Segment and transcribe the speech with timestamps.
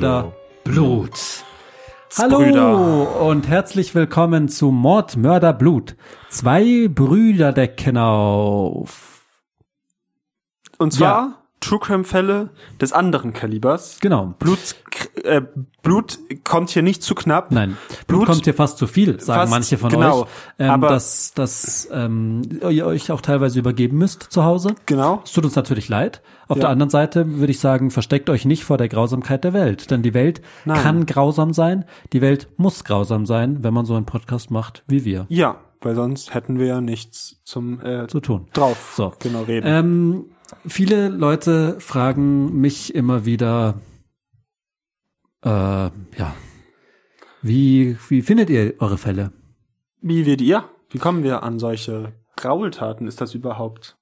[0.00, 1.44] Mörder, Blut.
[2.16, 3.20] Hallo Brüder.
[3.20, 5.96] und herzlich willkommen zu Mord, Mörder, Blut.
[6.30, 9.26] Zwei Brüder decken auf.
[10.78, 13.98] Und zwar True Crime Fälle des anderen Kalibers.
[14.00, 14.34] Genau.
[14.38, 14.58] Blut,
[15.24, 15.42] äh,
[15.82, 17.50] Blut kommt hier nicht zu knapp.
[17.50, 17.76] Nein,
[18.06, 20.22] Blut, Blut- kommt hier fast zu viel, sagen Fast, manche von genau.
[20.22, 20.26] euch.
[20.58, 24.74] Ähm, Aber- dass dass ähm, ihr euch auch teilweise übergeben müsst zu Hause.
[24.86, 25.20] Genau.
[25.24, 26.22] Es tut uns natürlich leid.
[26.46, 26.62] Auf Ja.
[26.62, 29.90] der anderen Seite würde ich sagen, versteckt euch nicht vor der Grausamkeit der Welt.
[29.90, 30.80] Denn die Welt Nein.
[30.80, 31.84] kann grausam sein.
[32.12, 35.94] Die Welt muss grausam sein, wenn man so einen Podcast macht wie wir Ja, weil
[35.94, 38.46] sonst hätten wir ja nichts zum äh, zu tun.
[38.52, 39.12] drauf So.
[39.18, 39.66] genau reden.
[39.66, 40.24] Ähm,
[40.66, 43.80] viele Leute fragen mich immer wieder,
[45.44, 46.34] äh, ja,
[47.42, 49.32] wie, wie findet ihr eure Fälle?
[50.00, 50.64] Wie wird ihr?
[50.90, 53.06] Wie kommen wir an solche Graultaten?
[53.06, 53.96] Ist das überhaupt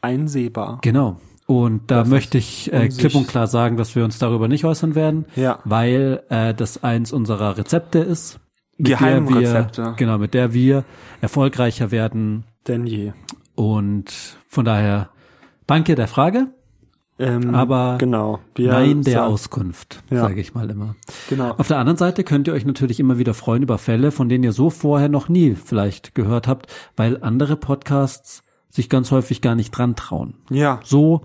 [0.00, 0.78] einsehbar?
[0.82, 1.20] Genau.
[1.46, 4.64] Und da Das möchte ich äh, klipp und klar sagen, dass wir uns darüber nicht
[4.64, 5.58] äußern werden, Ja.
[5.64, 8.38] weil äh, das eins unserer Rezepte ist.
[8.78, 9.94] der wir, Geheimrezepte.
[9.96, 10.84] Genau, mit der wir
[11.20, 12.44] erfolgreicher werden.
[12.68, 13.12] Denn je.
[13.54, 14.12] Und
[14.48, 15.10] von daher,
[15.72, 16.48] danke der Frage,
[17.18, 18.40] Ähm, aber genau.
[18.54, 20.20] Wir nein der sagen- Auskunft, Ja.
[20.22, 20.96] sage ich mal immer.
[21.28, 21.50] Genau.
[21.52, 24.44] Auf der anderen Seite könnt ihr euch natürlich immer wieder freuen über Fälle, von denen
[24.44, 29.54] ihr so vorher noch nie vielleicht gehört habt, weil andere Podcasts sich ganz häufig gar
[29.54, 30.34] nicht dran trauen.
[30.50, 30.80] Ja.
[30.84, 31.22] So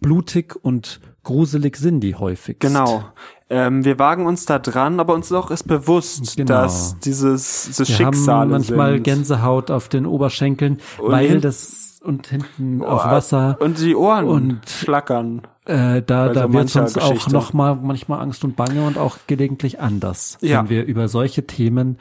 [0.00, 2.58] blutig und gruselig sind die häufig.
[2.60, 3.04] Genau.
[3.52, 6.46] Ähm, wir wagen uns da dran, aber uns auch ist bewusst, Genau.
[6.54, 9.02] dass dieses, dieses Wir Schicksale haben manchmal sind.
[9.02, 13.58] Gänsehaut auf den Oberschenkeln, Und weil das und hinten auf Wasser.
[13.60, 15.42] Und die Ohren Und- schlackern.
[15.66, 17.32] Äh, da bei da wird uns auch Geschichte.
[17.32, 20.60] noch mal manchmal Angst und Bange und auch gelegentlich anders, Ja.
[20.62, 21.98] wenn wir über solche Themen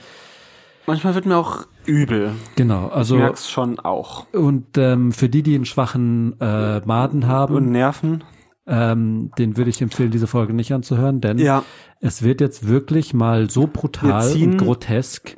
[0.88, 2.32] Manchmal wird mir auch übel.
[2.56, 2.88] genau.
[2.88, 4.26] Ich Also merk's schon auch.
[4.34, 8.24] und ähm, für die, die einen schwachen äh, Maden haben, Und Nerven.
[8.70, 11.64] Ähm, den würde ich empfehlen, diese Folge nicht anzuhören, denn Ja.
[12.00, 15.36] es wird jetzt wirklich mal so brutal und grotesk,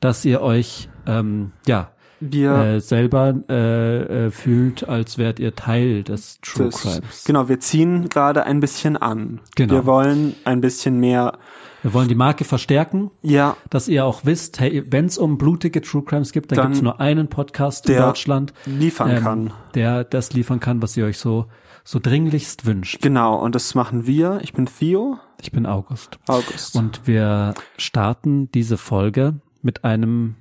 [0.00, 1.90] dass ihr euch ähm, ja
[2.20, 7.24] Wir äh, selber äh, äh, fühlt, als wärt ihr Teil des True das, Crimes.
[7.24, 9.40] genau, wir ziehen gerade ein bisschen an.
[9.56, 9.74] Genau.
[9.74, 11.38] Wir wollen ein bisschen mehr.
[11.82, 15.80] Wir wollen die Marke verstärken, Ja, dass ihr auch wisst, hey, wenn es um blutige
[15.80, 19.52] True Crimes gibt, dann, Dann gibt's nur einen Podcast in der Deutschland, liefern ähm, kann.
[19.74, 21.46] der das liefern kann, was ihr euch so
[21.84, 23.02] so dringlichst wünscht.
[23.02, 23.38] Genau.
[23.38, 24.40] Und das machen wir.
[24.42, 25.18] Ich bin Theo.
[25.40, 26.18] Ich bin August.
[26.26, 26.76] August.
[26.76, 30.36] Und wir starten diese Folge mit einem,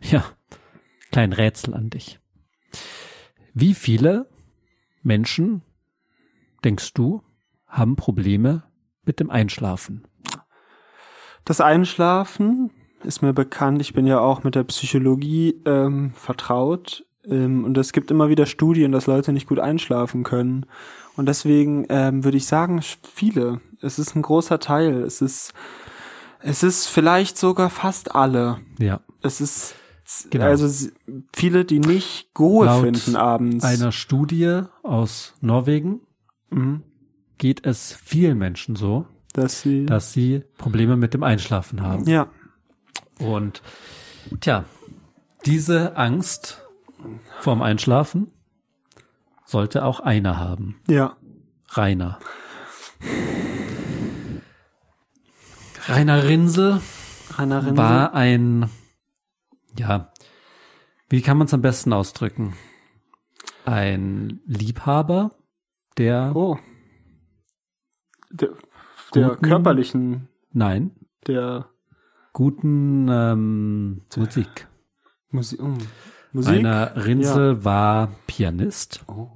[0.00, 0.24] ja,
[1.10, 2.20] kleinen Rätsel an dich.
[3.54, 4.28] Wie viele
[5.02, 5.62] Menschen,
[6.64, 7.22] denkst du,
[7.66, 8.64] haben Probleme
[9.04, 10.06] mit dem Einschlafen?
[11.44, 12.70] Das Einschlafen
[13.02, 13.80] ist mir bekannt.
[13.80, 17.05] Ich bin ja auch mit der Psychologie ähm, vertraut.
[17.28, 20.66] Ähm, und es gibt immer wieder Studien, dass Leute nicht gut einschlafen können.
[21.16, 23.60] Und deswegen ähm, würde ich sagen, viele.
[23.80, 25.02] Es ist ein großer Teil.
[25.02, 25.52] Es ist,
[26.40, 28.58] es ist vielleicht sogar fast alle.
[28.78, 29.00] Ja.
[29.22, 29.74] Es ist
[30.30, 30.44] Genau.
[30.44, 30.88] also
[31.34, 33.64] viele, die nicht Ruhe Laut finden abends.
[33.64, 36.00] Einer Studie aus Norwegen
[36.50, 36.82] Mhm.
[37.38, 42.04] geht es vielen Menschen so, dass sie dass sie Probleme mit dem Einschlafen haben.
[42.08, 42.28] ja
[43.18, 43.62] Und
[44.40, 44.64] tja,
[45.44, 46.62] diese Angst
[47.40, 48.30] vorm Einschlafen
[49.44, 50.80] sollte auch einer haben.
[50.88, 51.16] ja
[51.70, 52.18] Rainer.
[55.88, 56.80] Rainer Rinsel
[57.36, 57.76] Rainer Rinsel.
[57.76, 58.70] war ein,
[59.78, 60.12] ja,
[61.08, 62.54] wie kann man es am besten ausdrücken?
[63.64, 65.32] Ein Liebhaber,
[65.98, 66.58] der, oh
[68.30, 68.50] der,
[69.14, 70.92] der Guten- körperlichen nein,
[71.26, 71.68] der
[72.32, 74.68] guten ähm, Musik.
[75.30, 75.60] Musik.
[75.62, 75.78] Mm.
[76.32, 76.54] Musik?
[76.54, 79.28] Rainer Rinsel war Pianist Oh.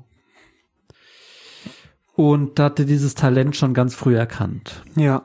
[2.15, 4.83] und hatte dieses Talent schon ganz früh erkannt.
[4.97, 5.22] Ja.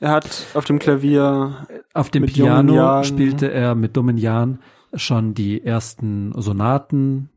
[0.00, 4.58] Er hat auf dem Klavier, Auf dem Piano spielte er mit dummen Jahren
[4.94, 7.30] schon die ersten Sonaten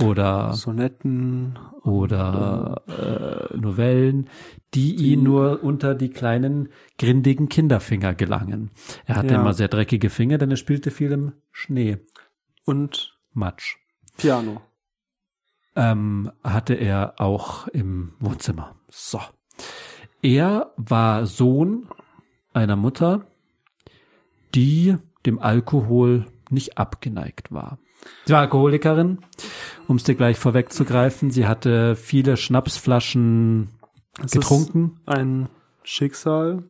[0.00, 2.82] oder Sonetten, oder
[3.52, 4.28] äh, Novellen,
[4.74, 6.68] die, ihn nur unter die kleinen
[6.98, 8.70] grindigen Kinderfinger gelangen.
[9.06, 9.40] Er hatte Ja.
[9.40, 11.98] immer sehr dreckige Finger, denn er spielte viel im Schnee,
[12.64, 13.76] und Matsch.
[14.16, 14.60] Piano.
[15.76, 18.74] Ähm, hatte er auch im Wohnzimmer.
[18.90, 19.20] So.
[20.22, 21.86] Er war Sohn
[22.52, 23.26] einer Mutter,
[24.54, 27.78] die dem Alkohol nicht abgeneigt war.
[28.24, 29.18] Sie war Alkoholikerin,
[29.86, 31.30] um es dir gleich vorwegzugreifen.
[31.30, 33.70] Sie hatte viele Schnapsflaschen
[34.22, 35.00] Es getrunken.
[35.06, 35.48] Ein
[35.82, 36.64] Schicksal,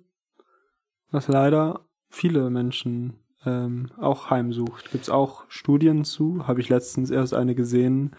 [1.11, 1.81] was leider
[2.11, 3.15] viele Menschen
[3.45, 4.91] ähm, auch heimsucht.
[4.93, 6.47] Gibt's auch Studien zu?
[6.47, 8.15] Habe ich letztens erst eine gesehen.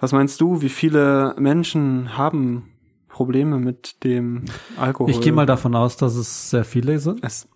[0.00, 2.74] Was meinst du, wie viele Menschen haben
[3.14, 4.44] Probleme mit dem
[4.76, 5.08] Alkohol.
[5.08, 7.22] Ich gehe mal davon aus, dass es sehr viele sind.
[7.22, 7.48] Es,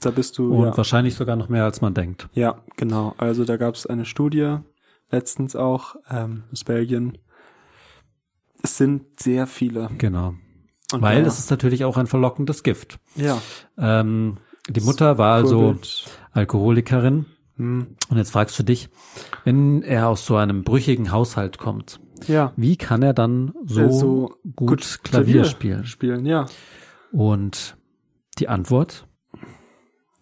[0.00, 0.52] da bist du.
[0.54, 0.76] Und ja.
[0.76, 2.28] wahrscheinlich sogar noch mehr, als man denkt.
[2.34, 3.14] Ja, genau.
[3.18, 4.56] Also da gab es eine Studie,
[5.10, 7.18] letztens auch, ähm, aus Belgien.
[8.62, 9.90] Es sind sehr viele.
[9.98, 10.34] Genau.
[10.92, 12.98] Und Weil da- es ist natürlich auch ein verlockendes Gift.
[13.14, 13.40] ja,
[13.78, 14.38] Ähm,
[14.68, 15.76] die Mutter war also.
[16.32, 17.26] Alkoholikerin.
[17.56, 18.90] Hm, Und jetzt fragst du dich,
[19.44, 23.92] wenn er aus so einem brüchigen Haushalt kommt, ja, wie kann er dann so, Äh,
[23.92, 25.84] so gut, Klavier, spielen?
[25.86, 26.46] Spielen, ja.
[27.12, 27.76] Und
[28.38, 29.05] die Antwort,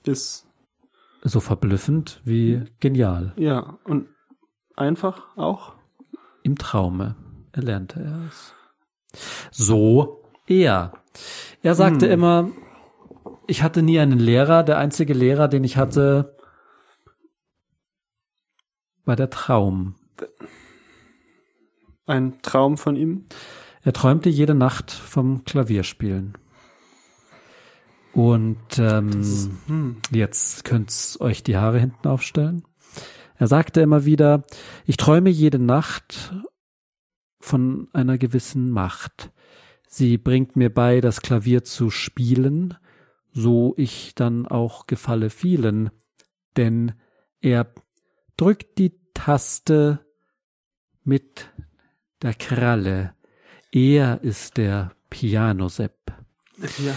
[0.05, 0.47] Ist,
[1.23, 3.33] so verblüffend wie genial.
[3.37, 4.09] ja, und
[4.77, 5.75] einfach auch.
[6.43, 7.17] Im Traume
[7.53, 8.55] erlernte er es.
[9.51, 10.93] So er.
[11.63, 12.13] Er sagte Hm.
[12.13, 12.51] immer,
[13.47, 14.63] ich hatte nie einen Lehrer.
[14.63, 16.37] Der einzige Lehrer, den ich hatte,
[19.05, 19.95] war der Traum.
[22.07, 23.27] Ein Traum von ihm.
[23.83, 26.37] Er träumte jede Nacht vom Klavierspielen.
[28.15, 29.97] Und ähm, Hm.
[30.11, 32.65] jetzt könnt's euch die Haare hinten aufstellen.
[33.37, 34.45] Er sagte immer wieder,
[34.87, 36.33] ich träume jede Nacht
[37.41, 39.33] von einer gewissen Macht.
[39.89, 42.75] Sie bringt mir bei, das Klavier zu spielen,
[43.33, 45.91] so ich dann auch gefalle vielen,
[46.57, 46.93] denn
[47.41, 47.73] er
[48.37, 50.07] drückt die Taste
[51.03, 51.53] mit
[52.23, 53.15] der Kralle.
[53.73, 56.13] Er ist der Pianosepp.
[56.79, 56.97] Ja.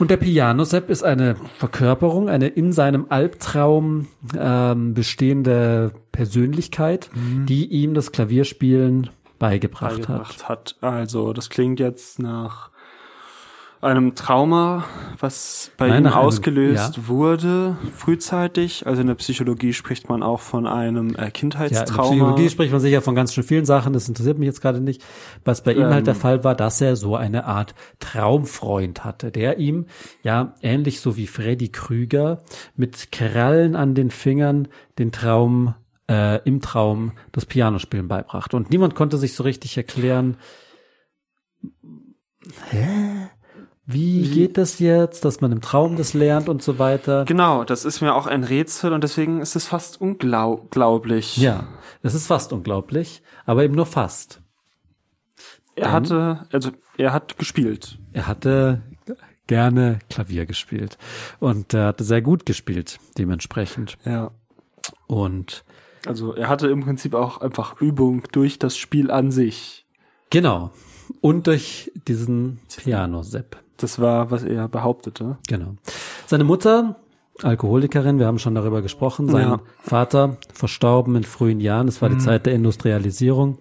[0.00, 7.10] Und der Pianosepp ist eine Verkörperung, eine in seinem Albtraum ähm, bestehende Persönlichkeit,
[7.46, 10.06] die ihm das Klavierspielen beigebracht, hat.
[10.08, 10.76] beigebracht hat.
[10.80, 12.70] Also, das klingt jetzt nach
[13.82, 14.84] einem Trauma,
[15.18, 17.08] was bei Nein, ihm nach einem- ausgelöst ja.
[17.08, 18.86] wurde, frühzeitig.
[18.86, 22.10] Also in der Psychologie spricht man auch von einem äh, Ja, in der Kindheitstrauma.
[22.10, 25.02] Psychologie spricht man sicher von ganz schön vielen Sachen, das interessiert mich jetzt gerade nicht.
[25.44, 26.20] Was bei ihm halt der Ähm.
[26.20, 29.86] Fall war, dass er so eine Art Traumfreund hatte, der ihm,
[30.22, 32.42] ja, ähnlich so wie Freddy Krüger,
[32.76, 34.68] mit Krallen an den Fingern
[34.98, 35.74] den Traum,
[36.10, 38.56] äh, im Traum das Pianospielen beibrachte.
[38.56, 40.36] Und niemand konnte sich so richtig erklären,
[42.70, 43.30] hä?
[43.92, 47.24] Wie, geht das jetzt, dass man im Traum das lernt und so weiter?
[47.24, 51.36] Genau, das ist mir auch ein Rätsel und deswegen ist es fast unglaublich.
[51.36, 51.68] Ja,
[52.02, 54.40] das ist fast unglaublich, aber eben nur fast.
[55.76, 57.98] Er hatte, also er hat gespielt.
[58.12, 58.82] Er hatte
[59.46, 60.98] gerne Klavier gespielt
[61.38, 63.96] und er hatte sehr gut gespielt, dementsprechend.
[64.04, 64.30] Ja.
[65.06, 65.64] Und
[66.06, 69.86] Also er hatte im Prinzip auch einfach Übung durch das Spiel an sich.
[70.30, 70.70] genau.
[71.20, 73.56] Und durch diesen Piano-Sepp.
[73.76, 75.38] Das war, was er behauptete.
[75.48, 75.74] Genau.
[76.26, 76.96] Seine Mutter,
[77.42, 79.28] Alkoholikerin, wir haben schon darüber gesprochen.
[79.28, 79.60] Sein Ja.
[79.82, 81.88] Vater verstorben in frühen Jahren.
[81.88, 83.58] Es war die Zeit der Industrialisierung.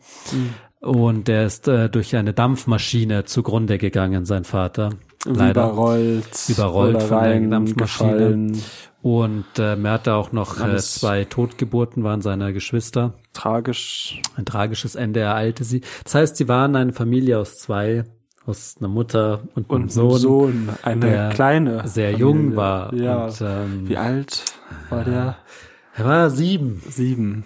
[0.82, 4.92] Und er ist äh, durch eine Dampfmaschine zugrunde gegangen, sein Vater.
[5.26, 5.66] Leider.
[5.66, 6.50] Überrollt.
[6.50, 8.12] Überrollt von der Dampfmaschine.
[8.14, 8.64] gefallen.
[9.02, 13.14] Und ähm, er hatte auch noch äh, zwei Totgeburten, waren seine Geschwister.
[13.32, 14.22] Tragisch.
[14.36, 15.82] Ein tragisches Ende ereilte sie.
[16.04, 18.04] Das heißt, sie waren eine Familie aus zwei,
[18.46, 21.88] aus einer Mutter und, einem Und Sohn, Sohn, eine der kleine.
[21.88, 22.20] sehr Familie.
[22.20, 22.94] jung war.
[22.94, 23.26] Ja.
[23.28, 24.44] Und, ähm, Wie alt
[24.90, 25.38] war der?
[25.96, 26.82] er war sieben.
[26.88, 27.46] Sieben.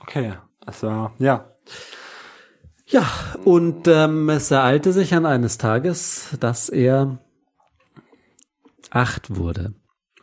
[0.00, 0.32] Okay.
[0.80, 1.52] War, ja.
[2.88, 3.04] Ja,
[3.44, 7.18] und ähm, es ereilte sich an eines Tages, dass er
[8.90, 9.74] acht wurde.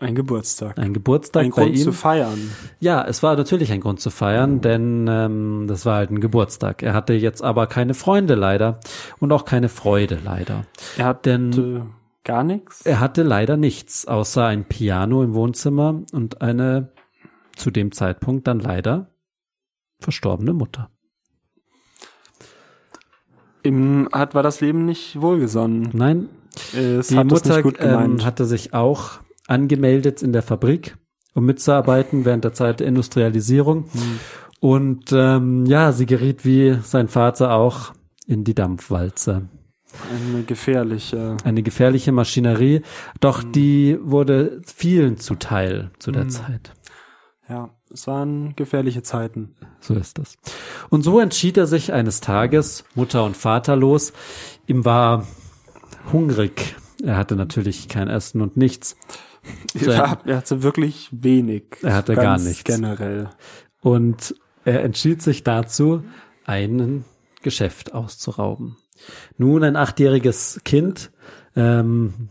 [0.04, 0.78] Ein Geburtstag.
[0.78, 1.82] Ein Geburtstag Ein bei Grund ihm.
[1.84, 2.52] zu feiern.
[2.80, 6.84] Ja, es war natürlich ein Grund zu feiern, denn ähm, das war halt ein Geburtstag.
[6.84, 8.80] Er hatte jetzt aber keine Freunde leider
[9.20, 10.66] und auch keine Freude leider.
[10.98, 11.92] Er hat Denn
[12.24, 12.82] gar nichts.
[12.86, 16.92] er hatte leider nichts, außer ein Piano im Wohnzimmer und eine
[17.56, 19.08] zu dem Zeitpunkt dann leider
[20.00, 20.90] verstorbene Mutter.
[23.64, 25.90] Ihm hat, war das Leben nicht wohlgesonnen.
[25.94, 26.28] Nein,
[26.76, 28.22] Es die Mutter nicht gut gemeint.
[28.22, 30.98] ähm, hatte sich auch angemeldet in der Fabrik,
[31.34, 33.86] um mitzuarbeiten während der Zeit der Industrialisierung.
[33.92, 34.20] Hm.
[34.60, 37.94] Und ähm, ja, sie geriet wie sein Vater auch
[38.28, 39.50] in die Dampfwalze.
[40.10, 41.38] Eine gefährliche.
[41.44, 42.82] Eine gefährliche Maschinerie,
[43.20, 43.52] doch Hm.
[43.52, 46.74] die wurde vielen zuteil zu der Zeit.
[47.50, 49.56] Ja, es waren gefährliche Zeiten.
[49.82, 50.38] So ist das.
[50.90, 54.14] Und so entschied er sich eines Tages, Mutter und Vater los.
[54.66, 55.28] Ihm war
[56.12, 56.76] hungrig.
[57.04, 58.96] Er hatte natürlich kein Essen und nichts.
[59.86, 61.64] Er, hatte wirklich wenig.
[61.82, 62.64] Er hatte gar nichts.
[62.64, 63.30] Generell.
[63.82, 64.36] Und
[64.66, 66.04] er entschied sich dazu,
[66.46, 67.04] ein
[67.42, 68.78] Geschäft auszurauben.
[69.38, 71.12] Nun ein achtjähriges Kind,
[71.56, 72.30] ähm,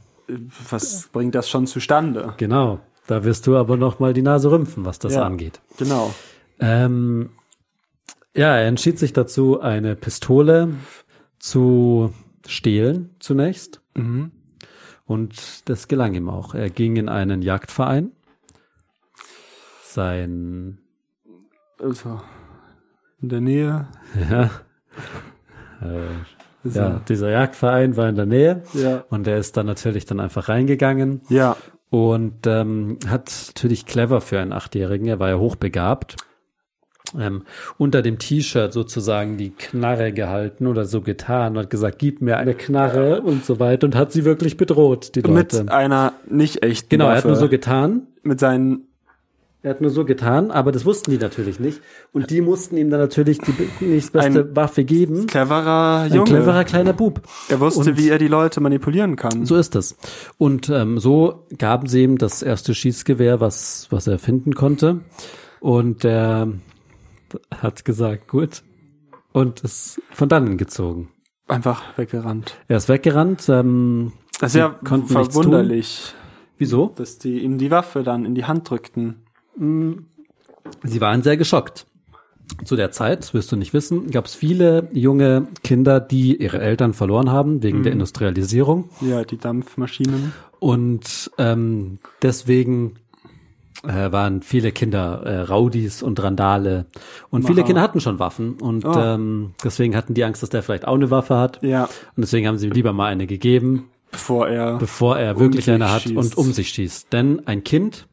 [0.71, 2.33] Was bringt das schon zustande?
[2.39, 5.25] genau, da wirst du aber noch mal die Nase rümpfen, was das Ja.
[5.25, 5.61] angeht.
[5.77, 6.15] Genau.
[6.61, 7.31] Ähm,
[8.35, 10.71] Ja, er entschied sich dazu, eine Pistole
[11.39, 12.15] zu
[12.47, 13.83] stehlen zunächst.
[13.95, 14.31] Mhm.
[15.07, 16.55] Und das gelang ihm auch.
[16.55, 18.13] Er ging in einen Jagdverein.
[19.85, 20.79] Sein,
[21.81, 22.21] Also,
[23.21, 23.89] in der Nähe.
[24.31, 24.45] ja,
[25.83, 28.63] äh, Ist ja, dieser Jagdverein war in der Nähe.
[28.75, 29.05] ja.
[29.11, 31.57] Und er ist dann natürlich dann einfach reingegangen Ja.
[31.91, 36.17] und ähm, hat natürlich clever für einen Achtjährigen, er war ja hochbegabt,
[37.19, 37.43] ähm,
[37.79, 42.39] unter dem T-Shirt sozusagen die Knarre gehalten oder so getan und hat gesagt, gib mir
[42.39, 45.33] eine Knarre und so weiter und hat sie wirklich bedroht, die Leute.
[45.63, 47.19] Mit einer nicht echten genau, er Waffe.
[47.19, 48.87] hat nur so getan, mit seinen
[49.65, 51.81] er hat nur so getan, aber das wussten die natürlich nicht.
[52.13, 55.29] Und die mussten ihm dann natürlich die be- nächstbeste Ein Waffe geben.
[55.29, 56.25] cleverer Ein Junge.
[56.31, 57.21] cleverer kleiner Bub.
[57.49, 59.47] er wusste, Und- wie er die Leute manipulieren kann.
[59.47, 59.97] So ist es.
[60.37, 64.99] Und ähm, so gaben sie ihm das erste Schießgewehr, was, was er finden konnte.
[65.61, 66.49] Und er
[67.55, 68.63] hat gesagt, gut.
[69.33, 71.09] Und ist von dannen gezogen.
[71.49, 72.57] Einfach weggerannt.
[72.69, 73.49] Er ist weggerannt.
[73.49, 76.15] Ähm, Das ist ja verwunderlich,
[76.59, 76.93] wieso?
[76.97, 79.23] dass die ihm die Waffe dann in die Hand drückten.
[80.85, 81.87] Sie waren sehr geschockt.
[82.65, 86.93] Zu der Zeit, wirst du nicht wissen, gab es viele junge Kinder, die ihre Eltern
[86.93, 88.91] verloren haben wegen der Industrialisierung.
[89.01, 90.33] Ja, die Dampfmaschinen.
[90.59, 92.97] Und ähm, deswegen
[93.87, 96.87] äh, waren viele Kinder äh, Raudis und Randale.
[97.31, 97.67] Und viele Aha.
[97.67, 98.55] Kinder hatten schon Waffen.
[98.61, 98.93] Und Oh.
[98.97, 101.59] ähm, deswegen hatten die Angst, dass der vielleicht auch eine Waffe hat.
[101.63, 105.71] Ja, Und deswegen haben sie ihm lieber mal eine gegeben, bevor er bevor er wirklich
[105.71, 106.17] eine hat schießt.
[106.17, 107.13] und um sich schießt.
[107.13, 108.07] Denn ein Kind,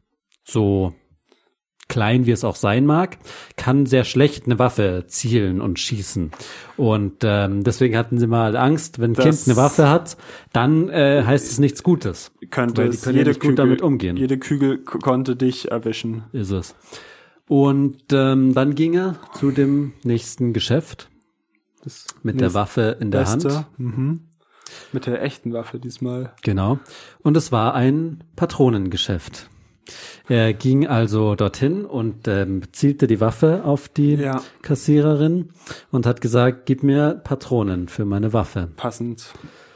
[0.44, 0.94] so
[1.90, 3.18] klein wie es auch sein mag,
[3.56, 6.30] kann sehr schlecht eine Waffe zielen und schießen.
[6.78, 10.16] Und ähm, deswegen hatten sie mal Angst, wenn ein Das- Kind eine Waffe hat,
[10.54, 12.32] dann äh, heißt es nichts Gutes.
[12.50, 14.16] könnte es können ja jede nicht gut Kügel, damit umgehen.
[14.16, 16.22] Jede Kügel konnte dich erwischen.
[16.32, 16.74] ist es.
[17.46, 21.10] Und ähm, dann ging er zu dem nächsten Geschäft
[21.82, 23.42] Das mit der Waffe in der Hand.
[23.42, 23.66] Beste.
[23.76, 24.20] Mhm.
[24.92, 26.32] Mit der echten Waffe diesmal.
[26.42, 26.78] Genau.
[27.22, 29.50] Und es war ein Patronengeschäft.
[30.28, 34.42] Er ging also dorthin und ähm, zielte die Waffe auf die Ja.
[34.62, 35.50] Kassiererin
[35.90, 38.68] und hat gesagt, gib mir Patronen für meine Waffe.
[38.76, 39.26] Passend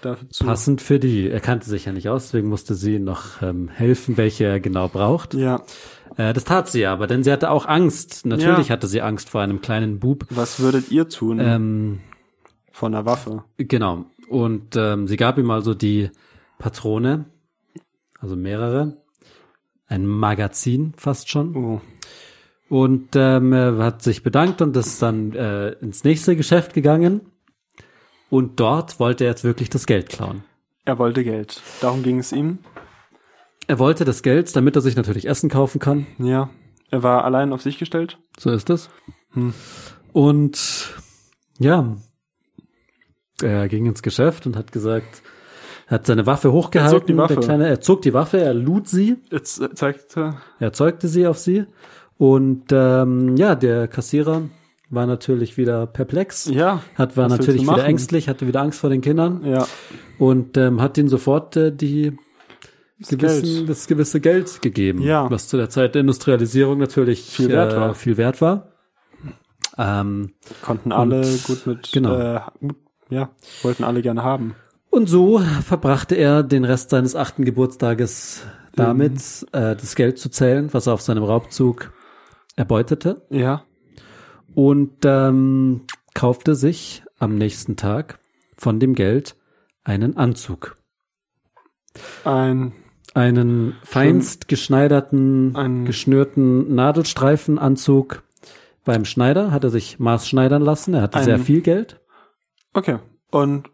[0.02, 0.44] dazu.
[0.44, 1.28] Passend für die.
[1.28, 4.88] Er kannte sich ja nicht aus, deswegen musste sie noch ähm, helfen, welche er genau
[4.88, 5.35] braucht.
[5.35, 5.62] Ja.
[6.16, 8.26] Äh, das tat sie aber, denn sie hatte auch Angst.
[8.26, 8.75] Natürlich Ja.
[8.75, 10.26] hatte sie Angst vor einem kleinen Bub.
[10.30, 12.00] Was würdet ihr tun Ähm,
[12.71, 13.44] von der Waffe?
[13.56, 14.04] Genau.
[14.28, 16.11] Und ähm, sie gab ihm also die
[16.59, 17.26] Patrone,
[18.21, 18.97] also mehrere,
[19.87, 21.57] ein Magazin fast schon.
[21.57, 21.81] Oh.
[22.69, 27.21] Und ähm, er hat sich bedankt und ist dann äh, ins nächste Geschäft gegangen.
[28.31, 30.45] Und dort wollte er jetzt wirklich das Geld klauen.
[30.85, 31.62] Er wollte Geld.
[31.81, 32.59] Darum ging es ihm.
[33.67, 36.07] Er wollte das Geld, damit er sich natürlich Essen kaufen kann.
[36.19, 36.50] Ja.
[36.91, 38.19] Er war allein auf sich gestellt.
[38.38, 38.91] So ist es.
[39.33, 39.55] Hm.
[40.12, 40.95] Und
[41.59, 41.97] ja,
[43.43, 45.23] er ging ins Geschäft und hat gesagt,
[45.87, 46.95] hat seine Waffe hochgehalten.
[46.95, 47.41] Er zog die Waffe.
[47.41, 51.67] Kleine, er zog die Waffe, er lud sie, äh, zeigte er zeugte sie auf sie.
[52.17, 54.43] Und ähm, ja, der Kassierer
[54.91, 56.47] war natürlich wieder perplex.
[56.47, 56.81] ja.
[56.95, 57.85] Hat, war natürlich wieder machen?
[57.87, 59.67] ängstlich, hatte wieder Angst vor den Kindern Ja.
[60.19, 62.12] und ähm, hat ihnen sofort äh, die
[63.00, 63.69] gewissen, Geld.
[63.69, 65.29] das gewisse Geld gegeben, Ja.
[65.31, 67.95] was zu der Zeit der Industrialisierung natürlich Viel wert äh, war.
[67.95, 68.69] Viel wert war.
[69.76, 71.91] Ähm, Konnten alle gut mit.
[71.93, 72.17] genau.
[72.17, 72.41] Äh,
[73.11, 73.31] ja.
[73.62, 74.55] Wollten alle gerne haben.
[74.94, 78.42] Und so verbrachte er den Rest seines achten Geburtstages
[78.74, 79.48] damit, Mhm.
[79.52, 81.92] äh, das Geld zu zählen, was er auf seinem Raubzug
[82.56, 83.22] erbeutete.
[83.30, 83.64] Ja.
[84.56, 85.82] und ähm,
[86.14, 88.20] kaufte sich am nächsten Tag
[88.56, 89.34] von dem Geld
[89.82, 90.76] einen Anzug.
[92.24, 92.72] Ein.
[93.14, 98.22] Einen feinst geschneiderten, Ein- geschnürten Nadelstreifenanzug
[98.84, 100.94] beim Schneider, hat er sich maßschneidern lassen.
[100.94, 102.00] Er hatte sehr viel Geld.
[102.72, 102.98] Okay.
[103.32, 103.70] Und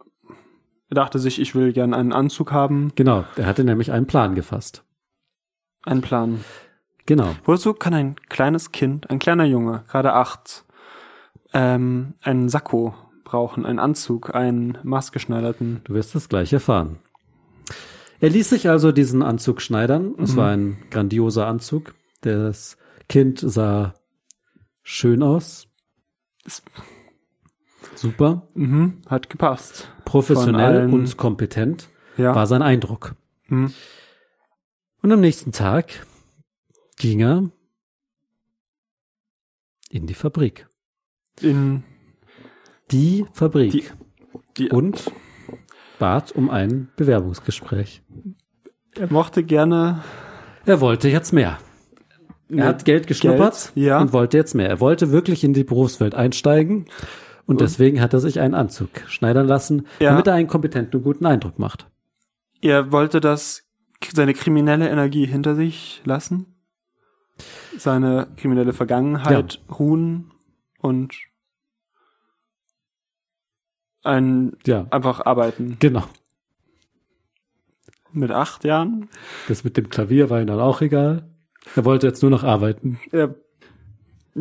[0.90, 2.92] er dachte sich, ich will gern einen Anzug haben.
[2.96, 4.84] Genau, er hatte nämlich einen Plan gefasst.
[5.84, 6.44] Einen Plan.
[7.06, 7.34] Genau.
[7.44, 10.64] Wozu kann ein kleines Kind, ein kleiner Junge, gerade acht,
[11.54, 12.94] ähm, einen Sakko
[13.24, 15.80] brauchen, einen Anzug, einen maßgeschneiderten?
[15.84, 16.98] Du wirst es gleich erfahren.
[18.20, 20.14] Er ließ sich also diesen Anzug schneidern.
[20.18, 20.36] Es Mhm.
[20.36, 21.94] war ein grandioser Anzug.
[22.20, 22.76] Das
[23.08, 23.94] Kind sah
[24.82, 25.68] schön aus.
[26.44, 26.62] Es-
[27.94, 28.48] Super.
[28.54, 29.88] Mhm, hat gepasst.
[30.04, 32.34] Professionell und kompetent Ja.
[32.34, 33.14] war sein Eindruck.
[33.48, 33.72] Mhm.
[35.02, 36.06] Und am nächsten Tag
[36.98, 37.50] ging er
[39.90, 40.66] in die Fabrik.
[41.40, 41.82] In
[42.90, 43.72] Die Fabrik.
[43.72, 43.84] Die-
[44.56, 45.10] die, und
[45.98, 48.02] bat um ein Bewerbungsgespräch.
[48.96, 50.02] er mochte gerne,
[50.66, 51.58] Er wollte jetzt mehr.
[52.48, 54.00] Er hat Geld geschnuppert Geld, ja.
[54.00, 54.68] und wollte jetzt mehr.
[54.68, 56.86] Er wollte wirklich in die Berufswelt einsteigen
[57.50, 60.10] und deswegen hat er sich einen Anzug schneidern lassen, Ja.
[60.10, 61.86] damit er einen kompetenten und guten Eindruck macht.
[62.62, 63.64] Er wollte das,
[64.12, 66.54] seine kriminelle Energie hinter sich lassen,
[67.78, 70.30] seine kriminelle Vergangenheit ruhen
[70.78, 71.14] und
[74.02, 75.76] ein, Ja, einfach arbeiten.
[75.78, 76.04] genau.
[78.12, 79.08] Mit acht Jahren.
[79.48, 81.28] Das mit dem Klavier war ihm dann auch egal.
[81.76, 82.98] Er wollte jetzt nur noch arbeiten.
[83.12, 83.34] Er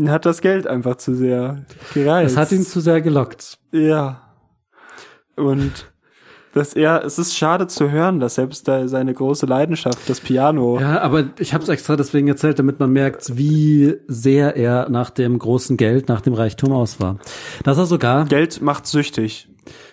[0.07, 2.31] hat das Geld einfach zu sehr gereizt.
[2.31, 3.57] Es hat ihn zu sehr gelockt.
[3.71, 4.21] Ja.
[5.35, 5.89] Und
[6.53, 10.79] dass er, es ist schade zu hören, dass selbst da seine große Leidenschaft, das Piano,
[10.79, 15.09] Ja, aber ich habe es extra deswegen erzählt, damit man merkt, wie sehr er nach
[15.11, 17.19] dem großen Geld, nach dem Reichtum aus war.
[17.63, 19.47] Dass er sogar Geld macht süchtig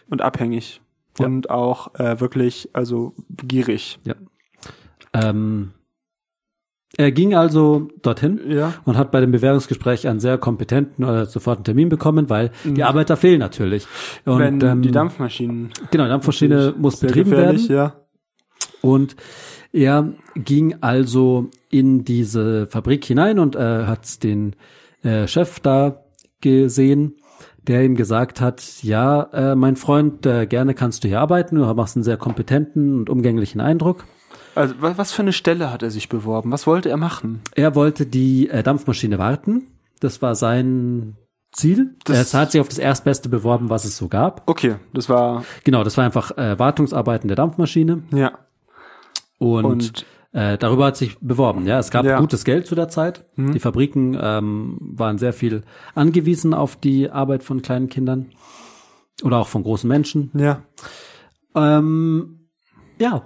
[0.09, 0.81] und abhängig.
[1.19, 1.27] Ja.
[1.27, 3.99] Und auch äh, wirklich, also gierig.
[4.05, 4.15] Ja.
[5.13, 5.73] Ähm,
[6.99, 8.75] er ging also dorthin Ja.
[8.85, 12.83] und hat bei dem Bewerbungsgespräch einen sehr kompetenten oder sofort einen Termin bekommen, weil die
[12.85, 13.87] Arbeiter fehlen natürlich.
[14.25, 17.61] Und Wenn ähm, die Dampfmaschinen genau, die Dampfmaschine muss betrieben werden.
[17.69, 17.97] ja.
[18.81, 19.17] Und
[19.73, 24.55] er ging also in diese Fabrik hinein und äh, hat den
[25.03, 26.05] äh, Chef da
[26.41, 27.17] gesehen,
[27.67, 31.65] der ihm gesagt hat, ja, äh, mein Freund, äh, gerne kannst du hier arbeiten, du
[31.75, 34.05] machst einen sehr kompetenten und umgänglichen Eindruck.
[34.57, 36.51] Also wa- was für eine Stelle hat er sich beworben?
[36.51, 37.41] Was wollte er machen?
[37.55, 39.69] Er wollte die äh, Dampfmaschine warten.
[40.01, 41.17] Das war sein
[41.53, 41.95] Ziel.
[42.05, 44.43] Das- er hat sich auf das Erstbeste beworben, was es so gab.
[44.49, 48.03] Okay, das war Genau, das war einfach äh, Wartungsarbeiten der Dampfmaschine.
[48.13, 48.33] ja
[49.39, 51.67] Und, Und- äh, darüber hat sich beworben.
[51.67, 52.19] Ja, es gab Ja.
[52.21, 53.25] gutes Geld zu der Zeit.
[53.37, 55.63] Die Fabriken ähm, waren sehr viel
[55.95, 58.27] angewiesen auf die Arbeit von kleinen Kindern
[59.23, 60.31] oder auch von großen Menschen.
[60.35, 60.63] ja
[61.55, 62.49] Ähm,
[62.99, 63.23] ja,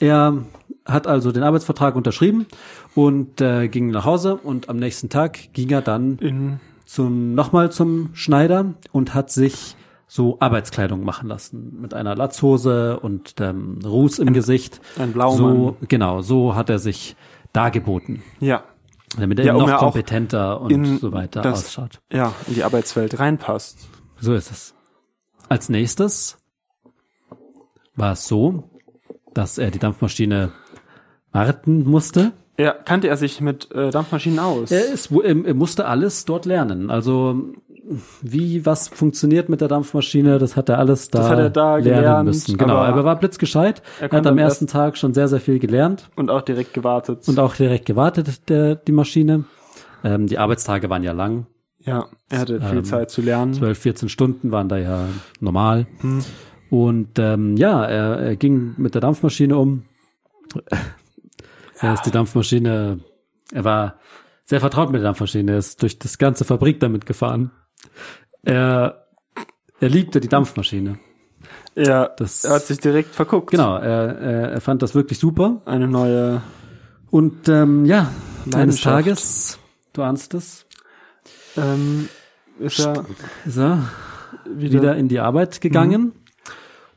[0.00, 0.44] er
[0.86, 2.46] hat also den Arbeitsvertrag unterschrieben
[2.94, 7.70] und äh, ging nach Hause und am nächsten Tag ging er dann in zum nochmal
[7.72, 14.20] zum Schneider und hat sich so Arbeitskleidung machen lassen mit einer Latzhose und ähm, Ruß
[14.20, 14.80] im Gesicht.
[14.98, 15.36] ein Blaumann.
[15.38, 17.16] So genau, so hat er sich
[17.52, 18.62] dargeboten, ja
[19.18, 22.00] damit er Ja, noch kompetenter und so weiter das- ausschaut.
[22.12, 23.88] ja in die Arbeitswelt reinpasst.
[24.20, 24.74] So ist es.
[25.48, 26.38] Als nächstes
[27.94, 28.64] war es so,
[29.32, 30.52] dass er die Dampfmaschine
[31.32, 32.32] warten musste.
[32.58, 34.70] Ja, kannte er sich mit äh, Dampfmaschinen aus?
[34.70, 36.90] Er, ist, er, musste alles dort lernen.
[36.90, 37.42] Also
[38.22, 41.76] wie was funktioniert mit der Dampfmaschine, das hat er alles da, Das hat er da
[41.76, 42.56] lernen gelernt, müssen.
[42.56, 43.82] Genau, aber er war blitzgescheit.
[44.00, 47.28] er Er, hat am ersten Tag schon sehr, sehr viel gelernt und auch direkt gewartet.
[47.28, 49.44] und auch direkt gewartet, der, die Maschine.
[50.02, 51.46] Ähm, die Arbeitstage waren ja lang.
[51.80, 53.52] ja, er hatte viel Ähm, Zeit zu lernen.
[53.54, 55.04] 12, 14 Stunden waren da ja
[55.40, 55.86] normal.
[56.00, 56.24] Hm.
[56.70, 59.84] Und ähm, ja, er, er ging mit der Dampfmaschine um.
[61.80, 63.00] Er ist die Dampfmaschine,
[63.52, 63.98] er war
[64.44, 67.50] sehr vertraut mit der Dampfmaschine, er ist durch das ganze Fabrik damit gefahren.
[68.42, 69.06] Er,
[69.80, 70.98] er liebte die Dampfmaschine.
[71.74, 73.50] Er, Das- er hat sich direkt verguckt.
[73.50, 75.60] Genau, er, er, er fand das wirklich super.
[75.66, 76.42] Eine neue,
[77.10, 78.10] Und ähm, ja,
[78.54, 78.80] eines.
[78.80, 79.58] Tages,
[79.92, 80.64] du ahnst es,
[81.56, 82.08] ähm,
[82.58, 83.04] ist er
[83.44, 83.88] ist er
[84.48, 86.12] wieder, wieder in die Arbeit gegangen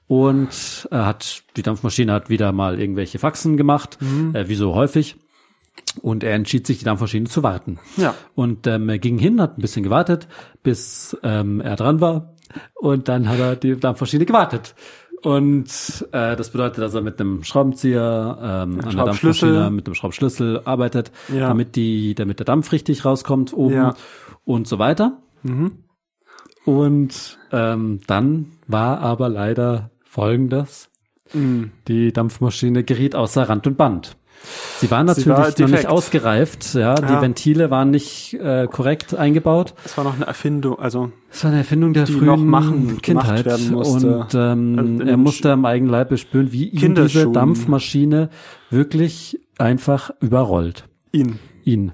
[0.10, 3.98] und er hat die Dampfmaschine hat wieder mal irgendwelche Faxen gemacht,
[4.34, 5.15] äh, wie so häufig.
[6.02, 7.80] Und er entschied sich, die Dampfmaschine zu warten.
[7.95, 8.15] Ja.
[8.36, 10.28] Und ähm, er ging hin, hat ein bisschen gewartet,
[10.63, 12.34] bis ähm, er dran war.
[12.76, 14.74] Und dann hat er die Dampfmaschine gewartet.
[15.22, 15.67] Und
[16.12, 19.06] äh, das bedeutet, dass er mit einem Schraubenzieher ähm, an der.
[19.06, 21.50] Dampfmaschine mit dem Schraubschlüssel arbeitet, Ja.
[21.50, 23.93] damit die, damit der Dampf richtig rauskommt oben Ja.
[24.43, 25.22] und so weiter.
[26.65, 30.89] Und ähm, dann war aber leider Folgendes.
[31.34, 31.72] Mhm.
[31.88, 34.17] Die Dampfmaschine geriet außer Rand und Band.
[34.78, 36.95] Sie war natürlich war noch nicht ausgereift, ja.
[36.95, 37.22] Die Ja.
[37.22, 39.76] Ventile waren nicht äh, korrekt eingebaut.
[39.84, 43.45] Es war noch eine Erfindung, also Es war eine Erfindung der Die frühen machen- Kindheit.
[43.72, 47.30] Und ähm, Also er musste am eigenen Leib bespüren, wie ihn diese.
[47.30, 48.30] Dampfmaschine
[48.72, 50.86] wirklich einfach überrollt.
[51.12, 51.38] ihn.
[51.65, 51.91] Ihn.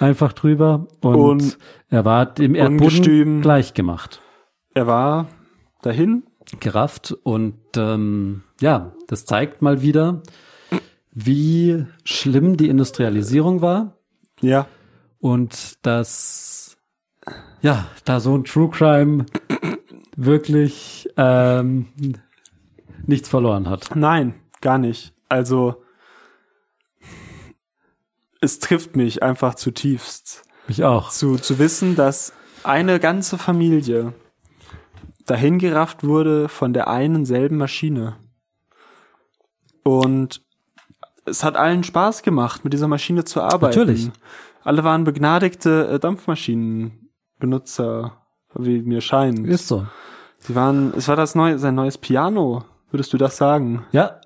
[0.00, 1.58] Einfach drüber und, Und
[1.88, 4.20] er war dem Erdboden gleich gemacht.
[4.74, 5.28] Er war
[5.82, 6.24] dahin.
[6.60, 10.22] gerafft und ähm, ja, das zeigt mal wieder,
[11.12, 13.96] wie schlimm die Industrialisierung war
[14.40, 14.66] Ja.
[15.18, 16.76] und dass
[17.62, 19.26] ja, da so ein True Crime
[20.16, 21.86] wirklich ähm,
[23.06, 23.90] nichts verloren hat.
[23.96, 25.14] Nein, gar nicht.
[25.28, 25.82] Also
[28.40, 30.42] es trifft mich einfach zutiefst.
[30.68, 31.10] Mich auch.
[31.10, 34.12] Zu, zu wissen, dass eine ganze Familie
[35.26, 38.16] dahin gerafft wurde von der einen selben Maschine.
[39.82, 40.42] Und
[41.24, 43.78] es hat allen Spaß gemacht, mit dieser Maschine zu arbeiten.
[43.78, 44.10] Natürlich.
[44.64, 48.16] Alle waren begnadigte äh, Dampfmaschinenbenutzer,
[48.54, 49.46] wie mir scheint.
[49.46, 49.86] Ist so.
[50.38, 53.84] Sie waren, es war das neue, sein neues Piano, würdest du das sagen?
[53.92, 54.20] Ja,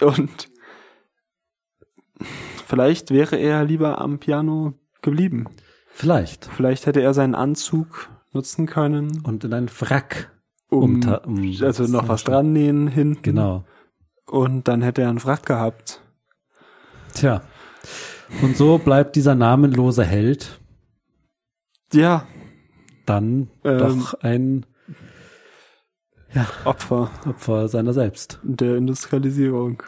[0.00, 0.48] Und
[2.66, 5.46] vielleicht wäre er lieber am Piano geblieben.
[5.92, 6.46] vielleicht.
[6.46, 10.30] Vielleicht hätte er seinen Anzug nutzen können, Und in ein Wrack.
[10.70, 13.22] um, um- also noch was dran nähen hinten.
[13.22, 13.64] Genau.
[14.26, 16.02] Und dann hätte er einen Wrack gehabt.
[17.14, 17.42] Tja.
[18.42, 20.60] Und so bleibt dieser namenlose Held
[21.92, 22.26] Ja,
[23.06, 23.78] dann Ähm.
[23.78, 24.66] doch ein
[26.66, 28.38] Opfer Opfer seiner selbst.
[28.42, 29.82] der Industrialisierung.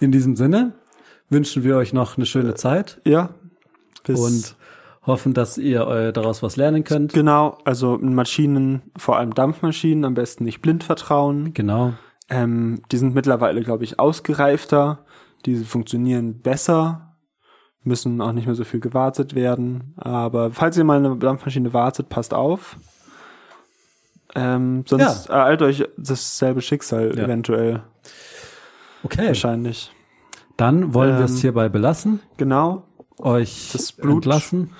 [0.00, 0.74] In diesem Sinne
[1.28, 3.34] wünschen wir euch noch eine schöne Zeit Ja.
[4.04, 4.56] Bis und
[5.06, 7.12] hoffen, dass ihr äh, daraus was lernen könnt.
[7.12, 11.54] Genau, also Maschinen, vor allem Dampfmaschinen, am besten nicht blind vertrauen.
[11.54, 11.94] Genau.
[12.28, 15.04] Ähm, die sind mittlerweile, glaube ich, ausgereifter.
[15.46, 17.16] Die funktionieren besser,
[17.82, 19.94] müssen auch nicht mehr so viel gewartet werden.
[19.96, 22.76] Aber falls ihr mal eine Dampfmaschine wartet, passt auf.
[24.34, 27.24] Ähm, sonst ereilt euch dasselbe Schicksal Ja.
[27.24, 27.82] eventuell,
[29.02, 29.26] Okay.
[29.28, 29.90] wahrscheinlich.
[30.56, 32.84] Dann wollen wir es Ähm, hierbei belassen, Genau.
[33.18, 34.70] euch Das Blut- entlassen.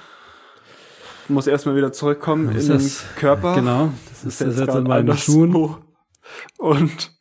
[1.30, 3.54] Muss erstmal wieder zurückkommen Das in den ist- Körper.
[3.54, 3.92] Genau.
[4.08, 5.16] Das ist jetzt, jetzt gerade in meinen.
[5.16, 5.76] Schuhen.
[6.58, 7.12] Und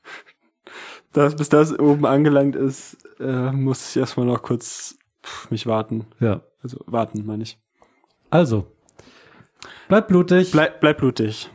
[1.13, 4.95] das, bis das oben angelangt ist, äh, muss ich erstmal noch kurz
[5.25, 6.05] pff, mich warten.
[6.19, 6.41] Ja.
[6.61, 7.59] Also warten, meine ich.
[8.29, 8.67] Also.
[9.87, 10.51] Bleibt blutig.
[10.51, 11.49] Bleib, bleib blutig.